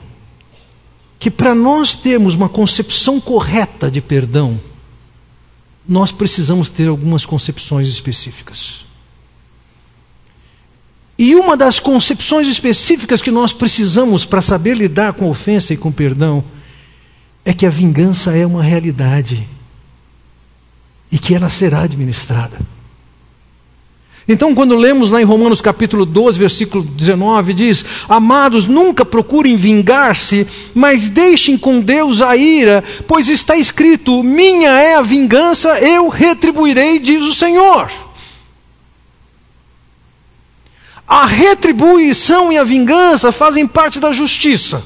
[1.19, 4.61] que para nós termos uma concepção correta de perdão,
[5.87, 8.85] nós precisamos ter algumas concepções específicas.
[11.19, 15.91] E uma das concepções específicas que nós precisamos para saber lidar com ofensa e com
[15.91, 16.45] perdão
[17.45, 19.49] é que a vingança é uma realidade
[21.11, 22.59] e que ela será administrada.
[24.29, 30.47] Então, quando lemos lá em Romanos capítulo 12, versículo 19, diz: Amados, nunca procurem vingar-se,
[30.75, 36.99] mas deixem com Deus a ira, pois está escrito: Minha é a vingança, eu retribuirei,
[36.99, 37.91] diz o Senhor.
[41.07, 44.85] A retribuição e a vingança fazem parte da justiça.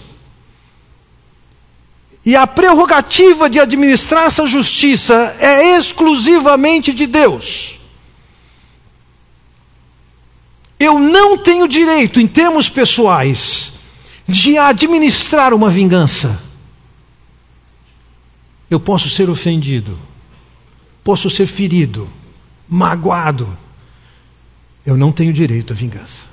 [2.24, 7.80] E a prerrogativa de administrar essa justiça é exclusivamente de Deus.
[10.78, 13.72] Eu não tenho direito, em termos pessoais,
[14.26, 16.40] de administrar uma vingança.
[18.70, 19.98] Eu posso ser ofendido,
[21.04, 22.08] posso ser ferido,
[22.68, 23.56] magoado.
[24.86, 26.26] Eu não tenho direito à vingança.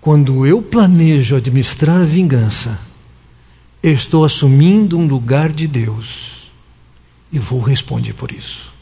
[0.00, 2.78] Quando eu planejo administrar a vingança,
[3.84, 6.50] eu estou assumindo um lugar de Deus
[7.30, 8.72] e vou responder por isso.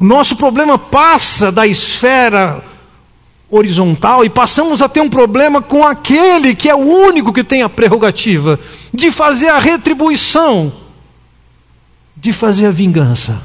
[0.00, 2.64] O nosso problema passa da esfera
[3.48, 7.62] horizontal e passamos a ter um problema com aquele que é o único que tem
[7.62, 8.58] a prerrogativa
[8.92, 10.72] de fazer a retribuição,
[12.16, 13.40] de fazer a vingança.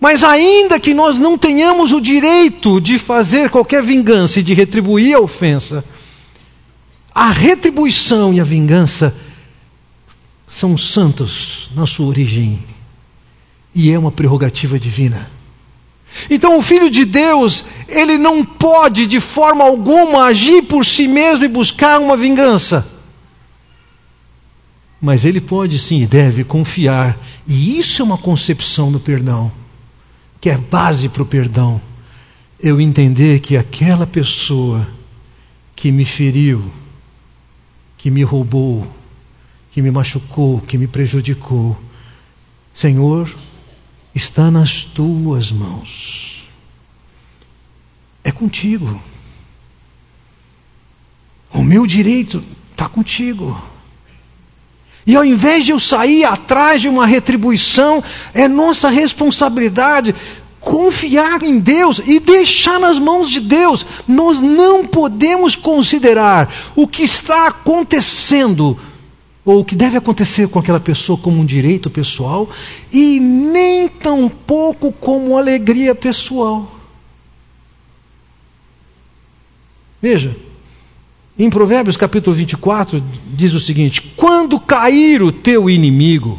[0.00, 5.14] Mas ainda que nós não tenhamos o direito de fazer qualquer vingança e de retribuir
[5.14, 5.84] a ofensa,
[7.20, 9.14] a retribuição e a vingança
[10.48, 12.60] são santos na sua origem
[13.74, 15.30] e é uma prerrogativa divina.
[16.30, 21.44] Então, o Filho de Deus, ele não pode de forma alguma agir por si mesmo
[21.44, 22.90] e buscar uma vingança.
[24.98, 29.52] Mas ele pode sim e deve confiar, e isso é uma concepção do perdão,
[30.40, 31.82] que é base para o perdão.
[32.58, 34.88] Eu entender que aquela pessoa
[35.76, 36.79] que me feriu,
[38.00, 38.90] que me roubou,
[39.70, 41.78] que me machucou, que me prejudicou,
[42.74, 43.36] Senhor,
[44.14, 46.48] está nas tuas mãos.
[48.24, 49.02] É contigo.
[51.52, 53.62] O meu direito está contigo.
[55.06, 60.14] E ao invés de eu sair atrás de uma retribuição, é nossa responsabilidade
[60.60, 63.84] confiar em Deus e deixar nas mãos de Deus.
[64.06, 68.78] Nós não podemos considerar o que está acontecendo
[69.44, 72.48] ou o que deve acontecer com aquela pessoa como um direito pessoal
[72.92, 76.76] e nem tampouco como alegria pessoal.
[80.00, 80.36] Veja,
[81.38, 86.38] em Provérbios capítulo 24 diz o seguinte: quando cair o teu inimigo,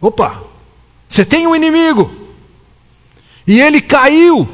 [0.00, 0.42] opa,
[1.08, 2.10] você tem um inimigo,
[3.46, 4.48] e ele caiu,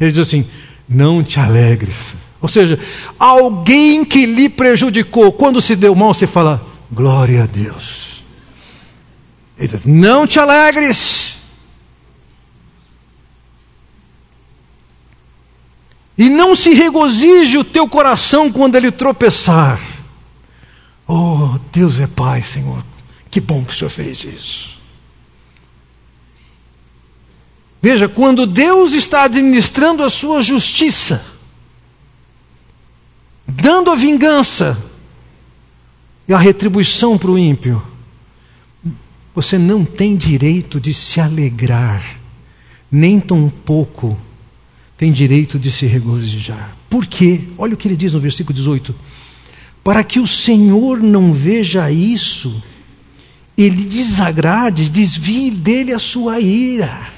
[0.00, 0.46] ele diz assim:
[0.88, 2.78] não te alegres, ou seja,
[3.18, 8.22] alguém que lhe prejudicou, quando se deu mal, você fala, glória a Deus.
[9.58, 11.38] Ele diz, não te alegres.
[16.18, 19.80] E não se regozije o teu coração quando ele tropeçar.
[21.08, 22.84] Oh, Deus é Pai, Senhor.
[23.30, 24.73] Que bom que o Senhor fez isso.
[27.84, 31.22] Veja, quando Deus está administrando a sua justiça,
[33.46, 34.82] dando a vingança
[36.26, 37.82] e a retribuição para o ímpio,
[39.34, 42.18] você não tem direito de se alegrar,
[42.90, 44.18] nem tampouco
[44.96, 46.74] tem direito de se regozijar.
[46.88, 47.42] Por quê?
[47.58, 48.94] Olha o que ele diz no versículo 18:
[49.84, 52.62] Para que o Senhor não veja isso,
[53.58, 57.12] ele desagrade, desvie dele a sua ira.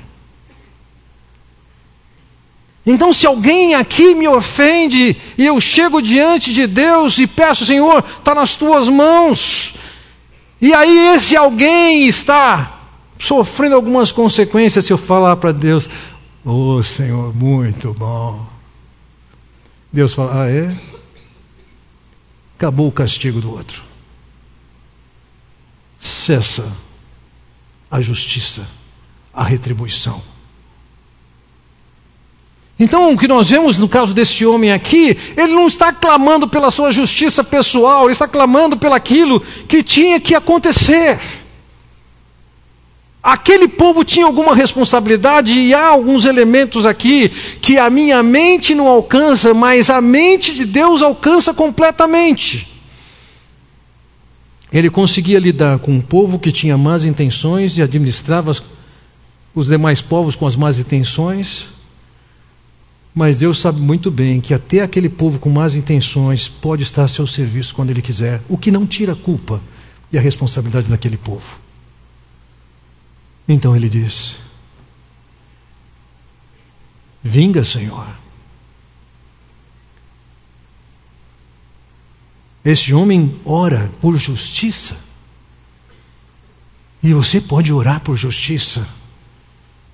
[2.87, 8.05] Então, se alguém aqui me ofende e eu chego diante de Deus e peço, Senhor,
[8.18, 9.75] está nas tuas mãos,
[10.61, 12.81] e aí esse alguém está
[13.18, 15.90] sofrendo algumas consequências se eu falar para Deus,
[16.44, 18.46] oh Senhor, muito bom.
[19.92, 20.72] Deus fala, ah é?
[22.57, 23.83] Acabou o castigo do outro.
[26.01, 26.70] Cessa
[27.90, 28.66] a justiça,
[29.33, 30.22] a retribuição.
[32.79, 36.71] Então, o que nós vemos no caso desse homem aqui, ele não está clamando pela
[36.71, 41.19] sua justiça pessoal, ele está clamando pelaquilo que tinha que acontecer.
[43.23, 47.29] Aquele povo tinha alguma responsabilidade e há alguns elementos aqui
[47.61, 52.69] que a minha mente não alcança, mas a mente de Deus alcança completamente.
[54.71, 58.53] Ele conseguia lidar com um povo que tinha más intenções e administrava
[59.55, 61.76] os demais povos com as más intenções.
[63.17, 67.09] Mas Deus sabe muito bem que até aquele povo com más intenções pode estar a
[67.09, 69.59] seu serviço quando ele quiser, o que não tira a culpa
[70.13, 71.59] e a responsabilidade daquele povo.
[73.49, 74.37] Então ele diz:
[77.25, 78.07] Vinga, Senhor.
[82.63, 84.95] Este homem ora por justiça.
[87.03, 88.87] E você pode orar por justiça.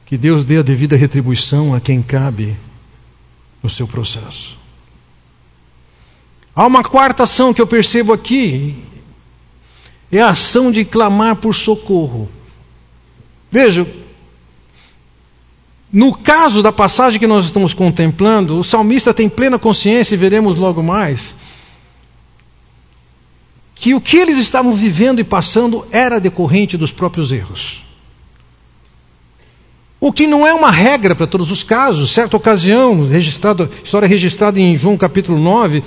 [0.04, 2.56] Que Deus dê a devida retribuição a quem cabe
[3.62, 4.58] no seu processo.
[6.54, 8.74] Há uma quarta ação que eu percebo aqui,
[10.10, 12.28] é a ação de clamar por socorro.
[13.50, 13.86] Veja,
[15.90, 20.56] no caso da passagem que nós estamos contemplando, o salmista tem plena consciência, e veremos
[20.56, 21.34] logo mais,
[23.74, 27.82] que o que eles estavam vivendo e passando era decorrente dos próprios erros.
[30.04, 32.10] O que não é uma regra para todos os casos.
[32.12, 35.84] Certa ocasião, registrado, história registrada em João capítulo 9,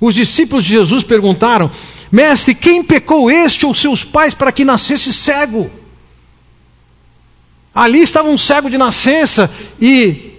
[0.00, 1.70] os discípulos de Jesus perguntaram:
[2.10, 5.70] Mestre, quem pecou este ou seus pais para que nascesse cego?
[7.74, 10.32] Ali estava um cego de nascença e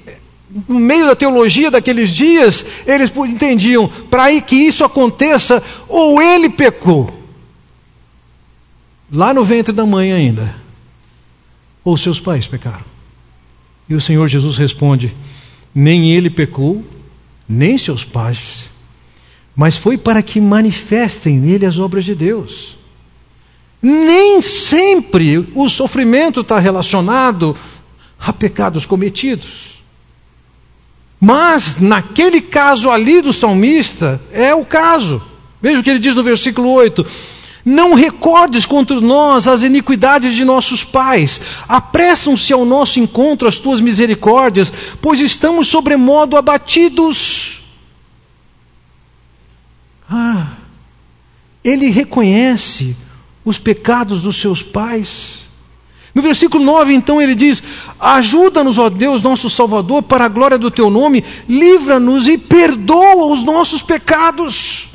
[0.68, 7.16] no meio da teologia daqueles dias, eles entendiam, para que isso aconteça, ou ele pecou,
[9.12, 10.56] lá no ventre da mãe ainda,
[11.84, 12.89] ou seus pais pecaram.
[13.90, 15.14] E o Senhor Jesus responde:
[15.74, 16.86] Nem ele pecou,
[17.48, 18.70] nem seus pais,
[19.56, 22.78] mas foi para que manifestem nele as obras de Deus.
[23.82, 27.58] Nem sempre o sofrimento está relacionado
[28.20, 29.82] a pecados cometidos.
[31.20, 35.22] Mas, naquele caso ali do salmista, é o caso.
[35.62, 37.06] Veja o que ele diz no versículo 8:
[37.70, 41.40] não recordes contra nós as iniquidades de nossos pais.
[41.68, 47.64] Apressam-se ao nosso encontro as tuas misericórdias, pois estamos sobremodo abatidos.
[50.10, 50.48] Ah,
[51.64, 52.96] ele reconhece
[53.46, 55.48] os pecados dos seus pais.
[56.16, 57.62] No versículo 9, então, ele diz:
[58.00, 63.44] Ajuda-nos, ó Deus, nosso Salvador, para a glória do teu nome, livra-nos e perdoa os
[63.44, 64.89] nossos pecados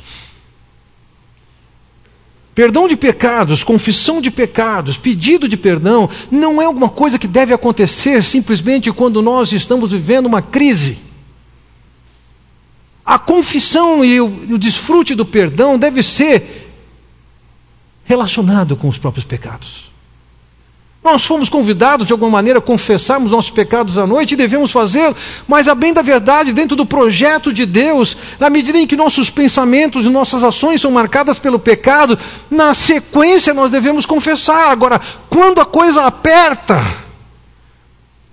[2.55, 7.53] Perdão de pecados, confissão de pecados, pedido de perdão, não é alguma coisa que deve
[7.53, 10.97] acontecer simplesmente quando nós estamos vivendo uma crise.
[13.05, 16.71] A confissão e o, o desfrute do perdão deve ser
[18.05, 19.91] relacionado com os próprios pecados.
[21.05, 25.15] Nós fomos convidados de alguma maneira a confessarmos nossos pecados à noite e devemos fazê-lo,
[25.47, 29.29] mas a bem da verdade, dentro do projeto de Deus, na medida em que nossos
[29.29, 32.17] pensamentos e nossas ações são marcadas pelo pecado,
[32.49, 34.71] na sequência nós devemos confessar.
[34.71, 34.99] Agora,
[35.29, 36.83] quando a coisa aperta,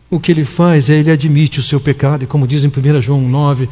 [0.09, 3.03] o que ele faz é ele admite o seu pecado, e como diz em 1
[3.03, 3.69] João 9,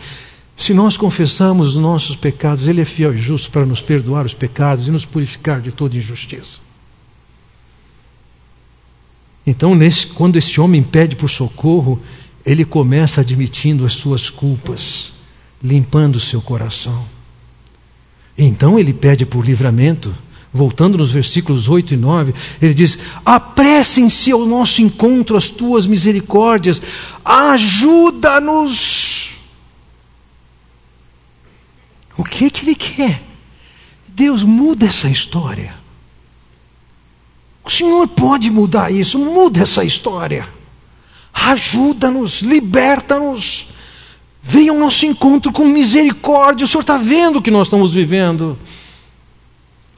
[0.59, 4.35] se nós confessamos os nossos pecados, ele é fiel e justo para nos perdoar os
[4.35, 6.61] pecados e nos purificar de toda injustiça.
[9.47, 12.01] Então, nesse, quando esse homem pede por socorro,
[12.45, 15.13] ele começa admitindo as suas culpas,
[15.63, 17.07] limpando o seu coração.
[18.37, 20.15] Então ele pede por livramento,
[20.53, 26.81] voltando nos versículos 8 e 9, ele diz: Apressem-se ao nosso encontro as tuas misericórdias,
[27.25, 28.81] ajuda-nos.
[32.17, 33.23] O que, que ele quer?
[34.09, 35.80] Deus muda essa história.
[37.65, 40.49] O Senhor pode mudar isso, muda essa história.
[41.33, 43.69] Ajuda-nos, liberta-nos.
[44.43, 46.65] Venha ao nosso encontro com misericórdia.
[46.65, 48.59] O Senhor está vendo o que nós estamos vivendo.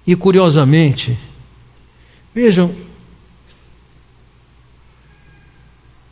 [0.06, 1.16] E curiosamente,
[2.34, 2.74] vejam,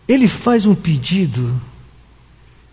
[0.06, 1.60] ele faz um pedido.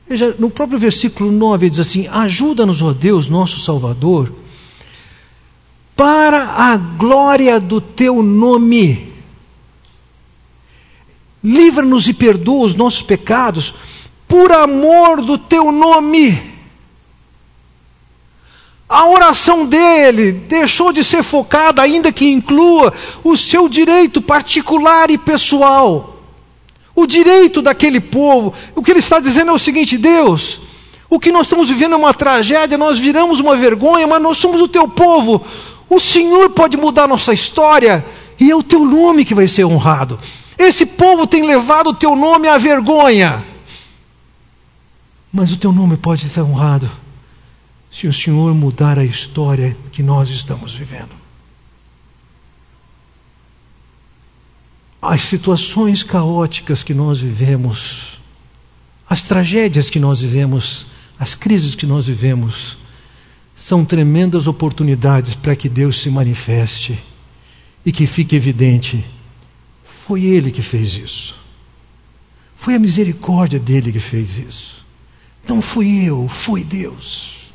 [0.07, 4.31] Veja, no próprio versículo 9 ele diz assim: Ajuda-nos, ó Deus, nosso Salvador,
[5.97, 9.11] para a glória do teu nome.
[11.43, 13.73] Livra-nos e perdoa os nossos pecados,
[14.27, 16.55] por amor do teu nome.
[18.87, 22.93] A oração dele deixou de ser focada, ainda que inclua
[23.23, 26.21] o seu direito particular e pessoal.
[26.95, 28.53] O direito daquele povo.
[28.75, 30.61] O que ele está dizendo é o seguinte: Deus,
[31.09, 34.61] o que nós estamos vivendo é uma tragédia, nós viramos uma vergonha, mas nós somos
[34.61, 35.45] o teu povo.
[35.89, 38.05] O Senhor pode mudar nossa história
[38.39, 40.19] e é o teu nome que vai ser honrado.
[40.57, 43.45] Esse povo tem levado o teu nome à vergonha,
[45.31, 46.89] mas o teu nome pode ser honrado
[47.91, 51.15] se o Senhor mudar a história que nós estamos vivendo.
[55.01, 58.19] As situações caóticas que nós vivemos,
[59.07, 60.85] as tragédias que nós vivemos,
[61.19, 62.77] as crises que nós vivemos,
[63.67, 66.97] são tremendas oportunidades para que Deus se manifeste
[67.85, 69.03] e que fique evidente:
[69.83, 71.35] foi Ele que fez isso.
[72.55, 74.85] Foi a misericórdia dele que fez isso.
[75.45, 77.51] Não fui eu, foi Deus.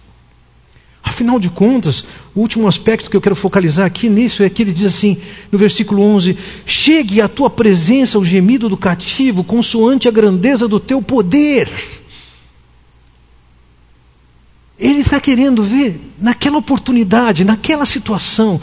[1.03, 2.05] Afinal de contas,
[2.35, 5.17] o último aspecto que eu quero focalizar aqui nisso é que ele diz assim,
[5.51, 6.37] no versículo 11:
[6.67, 12.02] Chegue à tua presença o gemido do cativo, consoante a grandeza do teu poder.
[14.83, 18.61] Ele está querendo ver, naquela oportunidade, naquela situação,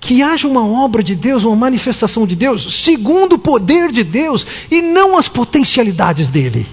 [0.00, 4.46] que haja uma obra de Deus, uma manifestação de Deus, segundo o poder de Deus
[4.70, 6.66] e não as potencialidades dele.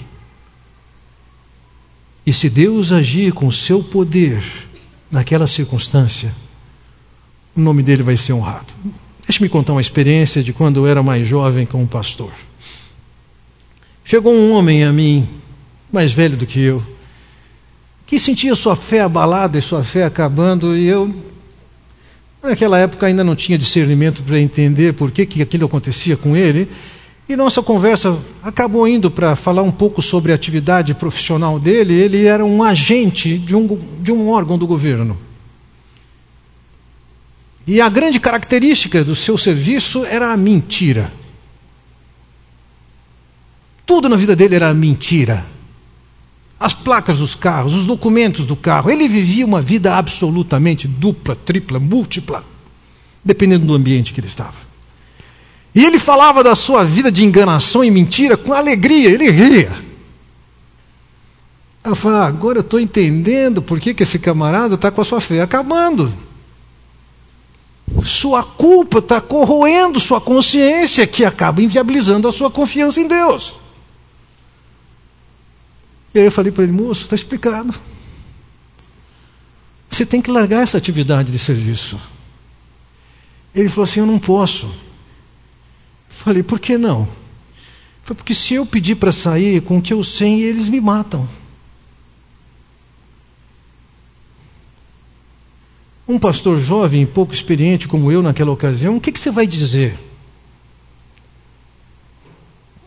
[2.26, 4.42] E se Deus agir com o seu poder,
[5.12, 6.34] naquela circunstância,
[7.54, 8.74] o nome dele vai ser honrado.
[9.28, 12.32] Deixe-me contar uma experiência de quando eu era mais jovem como pastor.
[14.06, 15.28] Chegou um homem a mim,
[15.92, 16.95] mais velho do que eu,
[18.06, 21.14] que sentia sua fé abalada e sua fé acabando, e eu,
[22.42, 26.70] naquela época, ainda não tinha discernimento para entender por que, que aquilo acontecia com ele.
[27.28, 31.96] E nossa conversa acabou indo para falar um pouco sobre a atividade profissional dele.
[31.96, 35.18] Ele era um agente de um, de um órgão do governo.
[37.66, 41.12] E a grande característica do seu serviço era a mentira.
[43.88, 45.55] Tudo na vida dele era mentira.
[46.60, 48.90] As placas dos carros, os documentos do carro.
[48.90, 52.46] Ele vivia uma vida absolutamente dupla, tripla, múltipla,
[53.24, 54.66] dependendo do ambiente que ele estava.
[55.74, 59.84] E ele falava da sua vida de enganação e mentira com alegria, ele ria.
[61.84, 65.06] Eu falei, ah, agora eu estou entendendo por que, que esse camarada está com a
[65.06, 66.12] sua fé acabando.
[68.04, 73.56] Sua culpa está corroendo sua consciência, que acaba inviabilizando a sua confiança em Deus.
[76.16, 77.76] E aí eu falei para ele, moço, está explicado.
[79.90, 82.00] Você tem que largar essa atividade de serviço.
[83.54, 84.74] Ele falou assim: Eu não posso.
[86.10, 87.08] Falei, por que não?
[88.04, 91.28] Foi porque se eu pedir para sair com o que eu sei, eles me matam.
[96.08, 100.00] Um pastor jovem, pouco experiente como eu naquela ocasião, o que, que você vai dizer?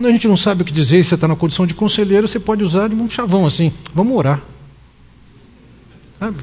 [0.01, 2.63] A gente não sabe o que dizer, você está na condição de conselheiro, você pode
[2.63, 4.41] usar de um chavão assim, vamos orar.
[6.21, 6.37] Sabe?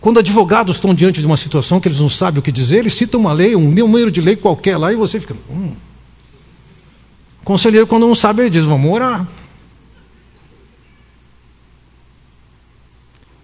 [0.00, 2.94] Quando advogados estão diante de uma situação que eles não sabem o que dizer, eles
[2.94, 5.36] citam uma lei, um número de lei qualquer lá, e você fica.
[5.48, 5.74] Hum,
[7.44, 9.26] Conselheiro, quando não sabe, ele diz: Vamos orar.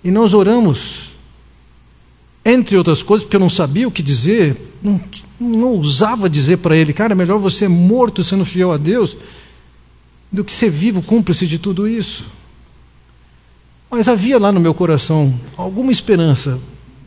[0.02, 1.12] E nós oramos,
[2.44, 5.00] entre outras coisas, porque eu não sabia o que dizer, não,
[5.38, 9.16] não ousava dizer para ele: Cara, é melhor você morto sendo fiel a Deus
[10.32, 12.26] do que ser vivo cúmplice de tudo isso.
[13.90, 16.58] Mas havia lá no meu coração alguma esperança.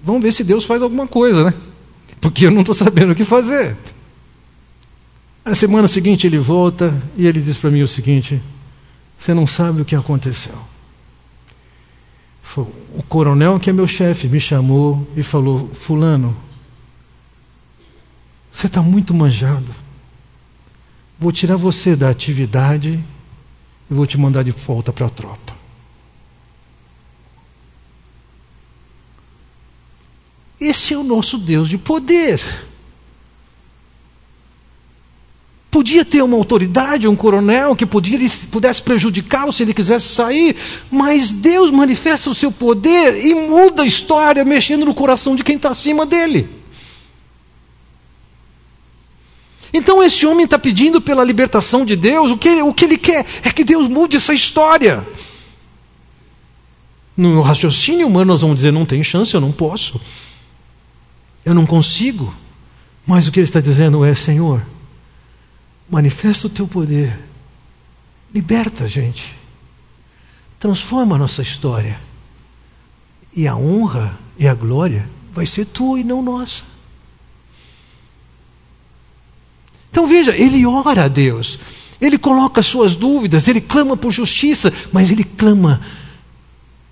[0.03, 1.53] Vamos ver se Deus faz alguma coisa, né?
[2.21, 3.75] Porque eu não estou sabendo o que fazer.
[5.43, 8.39] Na semana seguinte ele volta e ele diz para mim o seguinte:
[9.17, 10.53] Você não sabe o que aconteceu.
[12.57, 16.37] O coronel, que é meu chefe, me chamou e falou: Fulano,
[18.53, 19.73] Você está muito manjado.
[21.19, 23.03] Vou tirar você da atividade
[23.89, 25.55] e vou te mandar de volta para a tropa.
[30.59, 32.41] Esse é o nosso Deus de poder.
[35.69, 38.17] Podia ter uma autoridade, um coronel que podia,
[38.49, 40.55] pudesse prejudicá-lo se ele quisesse sair,
[40.89, 45.57] mas Deus manifesta o seu poder e muda a história, mexendo no coração de quem
[45.57, 46.64] está acima dele.
[49.75, 53.25] Então esse homem está pedindo pela libertação de Deus, o que, o que ele quer
[53.43, 55.05] é que Deus mude essa história.
[57.15, 59.99] No raciocínio humano, nós vamos dizer: não tem chance, eu não posso,
[61.43, 62.33] eu não consigo.
[63.05, 64.65] Mas o que ele está dizendo é: Senhor,
[65.89, 67.19] manifesta o teu poder,
[68.33, 69.35] liberta a gente,
[70.57, 71.99] transforma a nossa história,
[73.35, 76.74] e a honra e a glória vai ser tua e não nossa.
[79.95, 81.57] Então veja, ele ora a Deus,
[82.01, 85.79] ele coloca suas dúvidas, ele clama por justiça, mas ele clama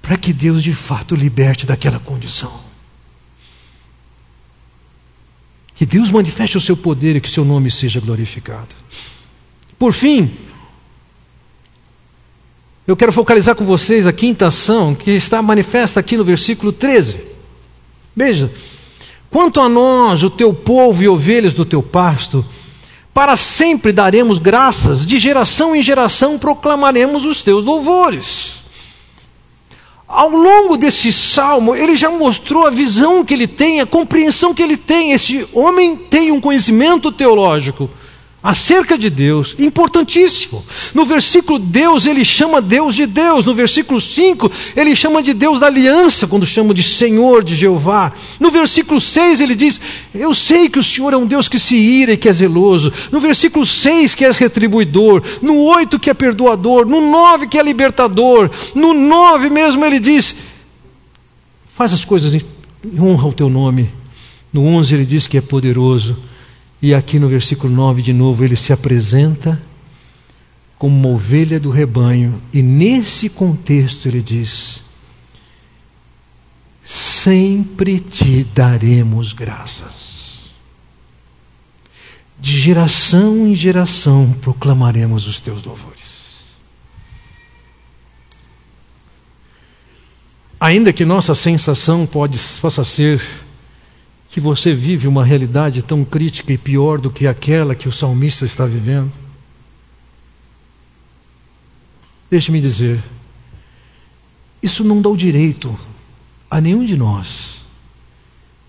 [0.02, 2.62] para que Deus de fato liberte daquela condição.
[5.76, 8.74] Que Deus manifeste o seu poder e que seu nome seja glorificado.
[9.78, 10.32] Por fim,
[12.88, 17.20] eu quero focalizar com vocês a quinta ação que está manifesta aqui no versículo 13.
[18.16, 18.50] Veja:
[19.30, 22.46] Quanto a nós, o teu povo e ovelhas do teu pasto,
[23.14, 28.64] para sempre daremos graças, de geração em geração proclamaremos os teus louvores.
[30.08, 34.62] Ao longo desse salmo, ele já mostrou a visão que ele tem, a compreensão que
[34.62, 35.12] ele tem.
[35.12, 37.90] Esse homem tem um conhecimento teológico
[38.44, 40.66] acerca de Deus, importantíssimo.
[40.94, 43.46] No versículo Deus, ele chama Deus de Deus.
[43.46, 48.12] No versículo 5, ele chama de Deus da aliança, quando chama de Senhor, de Jeová.
[48.42, 49.80] No versículo 6, ele diz:
[50.14, 52.92] Eu sei que o Senhor é um Deus que se ira e que é zeloso.
[53.10, 55.24] No versículo 6, que é retribuidor.
[55.42, 56.86] No 8, que é perdoador.
[56.86, 58.50] No 9, que é libertador.
[58.76, 60.36] No 9 mesmo, ele diz:
[61.74, 62.44] Faz as coisas em
[63.00, 63.90] honra ao teu nome.
[64.52, 66.18] No 11, ele diz que é poderoso.
[66.84, 69.58] E aqui no versículo 9, de novo, ele se apresenta
[70.78, 74.84] como uma ovelha do rebanho, e nesse contexto ele diz:
[76.84, 80.52] Sempre te daremos graças.
[82.38, 86.44] De geração em geração proclamaremos os teus louvores.
[90.60, 93.22] Ainda que nossa sensação pode, possa ser
[94.34, 98.46] que você vive uma realidade tão crítica e pior do que aquela que o salmista
[98.46, 99.12] está vivendo?
[102.32, 103.04] Deixe-me dizer,
[104.62, 105.80] isso não dá o direito
[106.50, 107.62] a nenhum de nós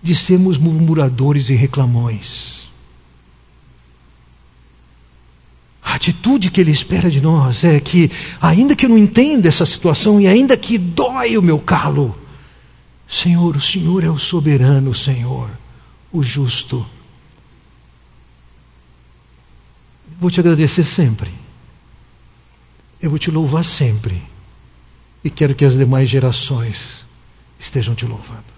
[0.03, 2.69] de sermos murmuradores e reclamões.
[5.81, 9.65] A atitude que ele espera de nós é que, ainda que eu não entenda essa
[9.65, 12.15] situação e ainda que dói o meu calo,
[13.07, 15.49] Senhor, o Senhor é o soberano, Senhor,
[16.11, 16.85] o justo.
[20.19, 21.31] Vou te agradecer sempre.
[23.01, 24.21] Eu vou te louvar sempre.
[25.23, 27.05] E quero que as demais gerações
[27.59, 28.55] estejam te louvando.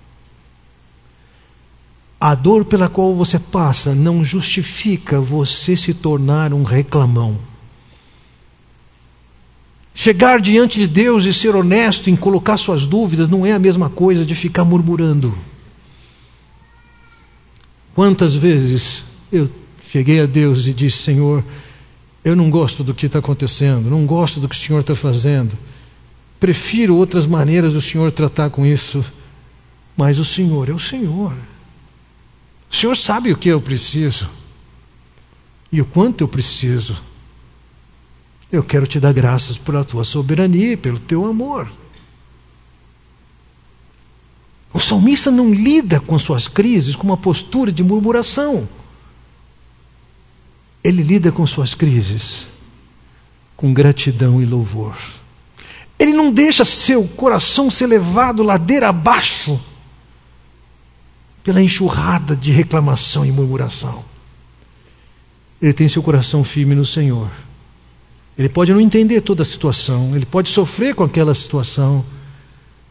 [2.19, 7.39] A dor pela qual você passa não justifica você se tornar um reclamão.
[9.99, 13.89] Chegar diante de Deus e ser honesto em colocar suas dúvidas não é a mesma
[13.89, 15.35] coisa de ficar murmurando.
[17.95, 19.49] Quantas vezes eu
[19.81, 21.43] cheguei a Deus e disse: Senhor,
[22.23, 25.57] eu não gosto do que está acontecendo, não gosto do que o Senhor está fazendo,
[26.39, 29.03] prefiro outras maneiras do Senhor tratar com isso,
[29.97, 31.33] mas o Senhor é o Senhor.
[32.71, 34.29] O Senhor sabe o que eu preciso
[35.71, 37.06] e o quanto eu preciso.
[38.51, 41.69] Eu quero te dar graças pela tua soberania e pelo teu amor.
[44.73, 48.67] O salmista não lida com suas crises com uma postura de murmuração.
[50.83, 52.47] Ele lida com suas crises
[53.57, 54.95] com gratidão e louvor.
[55.97, 59.59] Ele não deixa seu coração ser levado ladeira abaixo
[61.43, 64.05] pela enxurrada de reclamação e murmuração.
[65.59, 67.31] Ele tem seu coração firme no Senhor.
[68.37, 72.05] Ele pode não entender toda a situação, ele pode sofrer com aquela situação,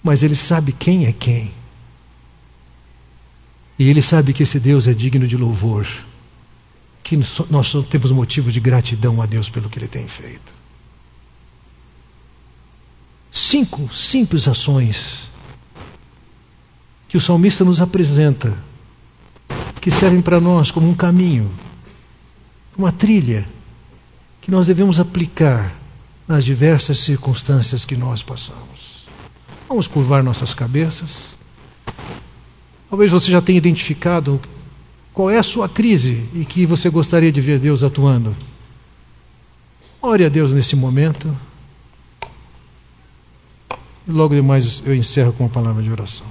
[0.02, 1.52] mas ele sabe quem é quem.
[3.78, 5.86] E ele sabe que esse Deus é digno de louvor,
[7.04, 7.16] que
[7.48, 10.52] nós só temos motivo de gratidão a Deus pelo que ele tem feito.
[13.30, 15.28] Cinco simples ações
[17.08, 18.56] que o salmista nos apresenta
[19.80, 21.48] que servem para nós como um caminho,
[22.76, 23.46] uma trilha
[24.46, 25.74] que nós devemos aplicar
[26.28, 29.04] nas diversas circunstâncias que nós passamos.
[29.68, 31.36] Vamos curvar nossas cabeças.
[32.88, 34.40] Talvez você já tenha identificado
[35.12, 38.36] qual é a sua crise e que você gostaria de ver Deus atuando.
[40.00, 41.36] Ore a Deus nesse momento.
[44.06, 46.26] E logo demais eu encerro com uma palavra de oração.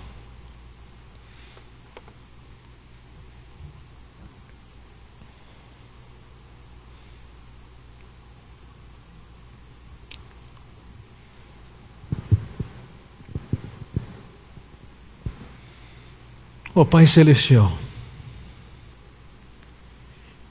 [16.75, 17.71] Ó oh, Pai Celestial,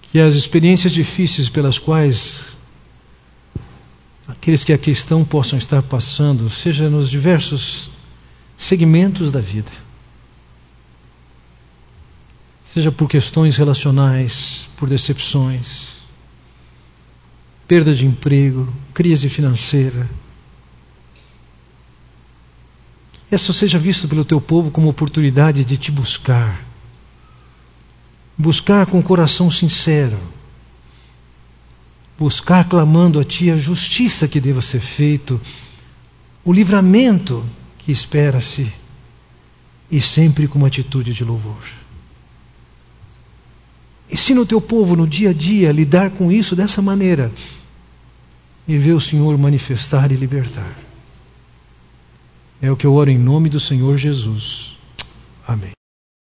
[0.01, 2.43] que as experiências difíceis pelas quais
[4.27, 7.91] aqueles que aqui estão possam estar passando, seja nos diversos
[8.57, 9.71] segmentos da vida,
[12.73, 15.89] seja por questões relacionais, por decepções,
[17.69, 20.09] perda de emprego, crise financeira,
[23.35, 26.65] Essa seja visto pelo teu povo como oportunidade de te buscar.
[28.39, 30.21] Buscar com o coração sincero.
[32.17, 35.41] Buscar clamando a ti a justiça que deva ser feito,
[36.45, 37.45] o livramento
[37.77, 38.73] que espera-se
[39.91, 41.65] e sempre com uma atitude de louvor.
[44.09, 47.33] Ensina o teu povo no dia a dia a lidar com isso dessa maneira
[48.69, 50.84] e ver o Senhor manifestar e libertar.
[52.65, 54.79] É o que eu oro em nome do Senhor Jesus.
[55.47, 55.73] Amém.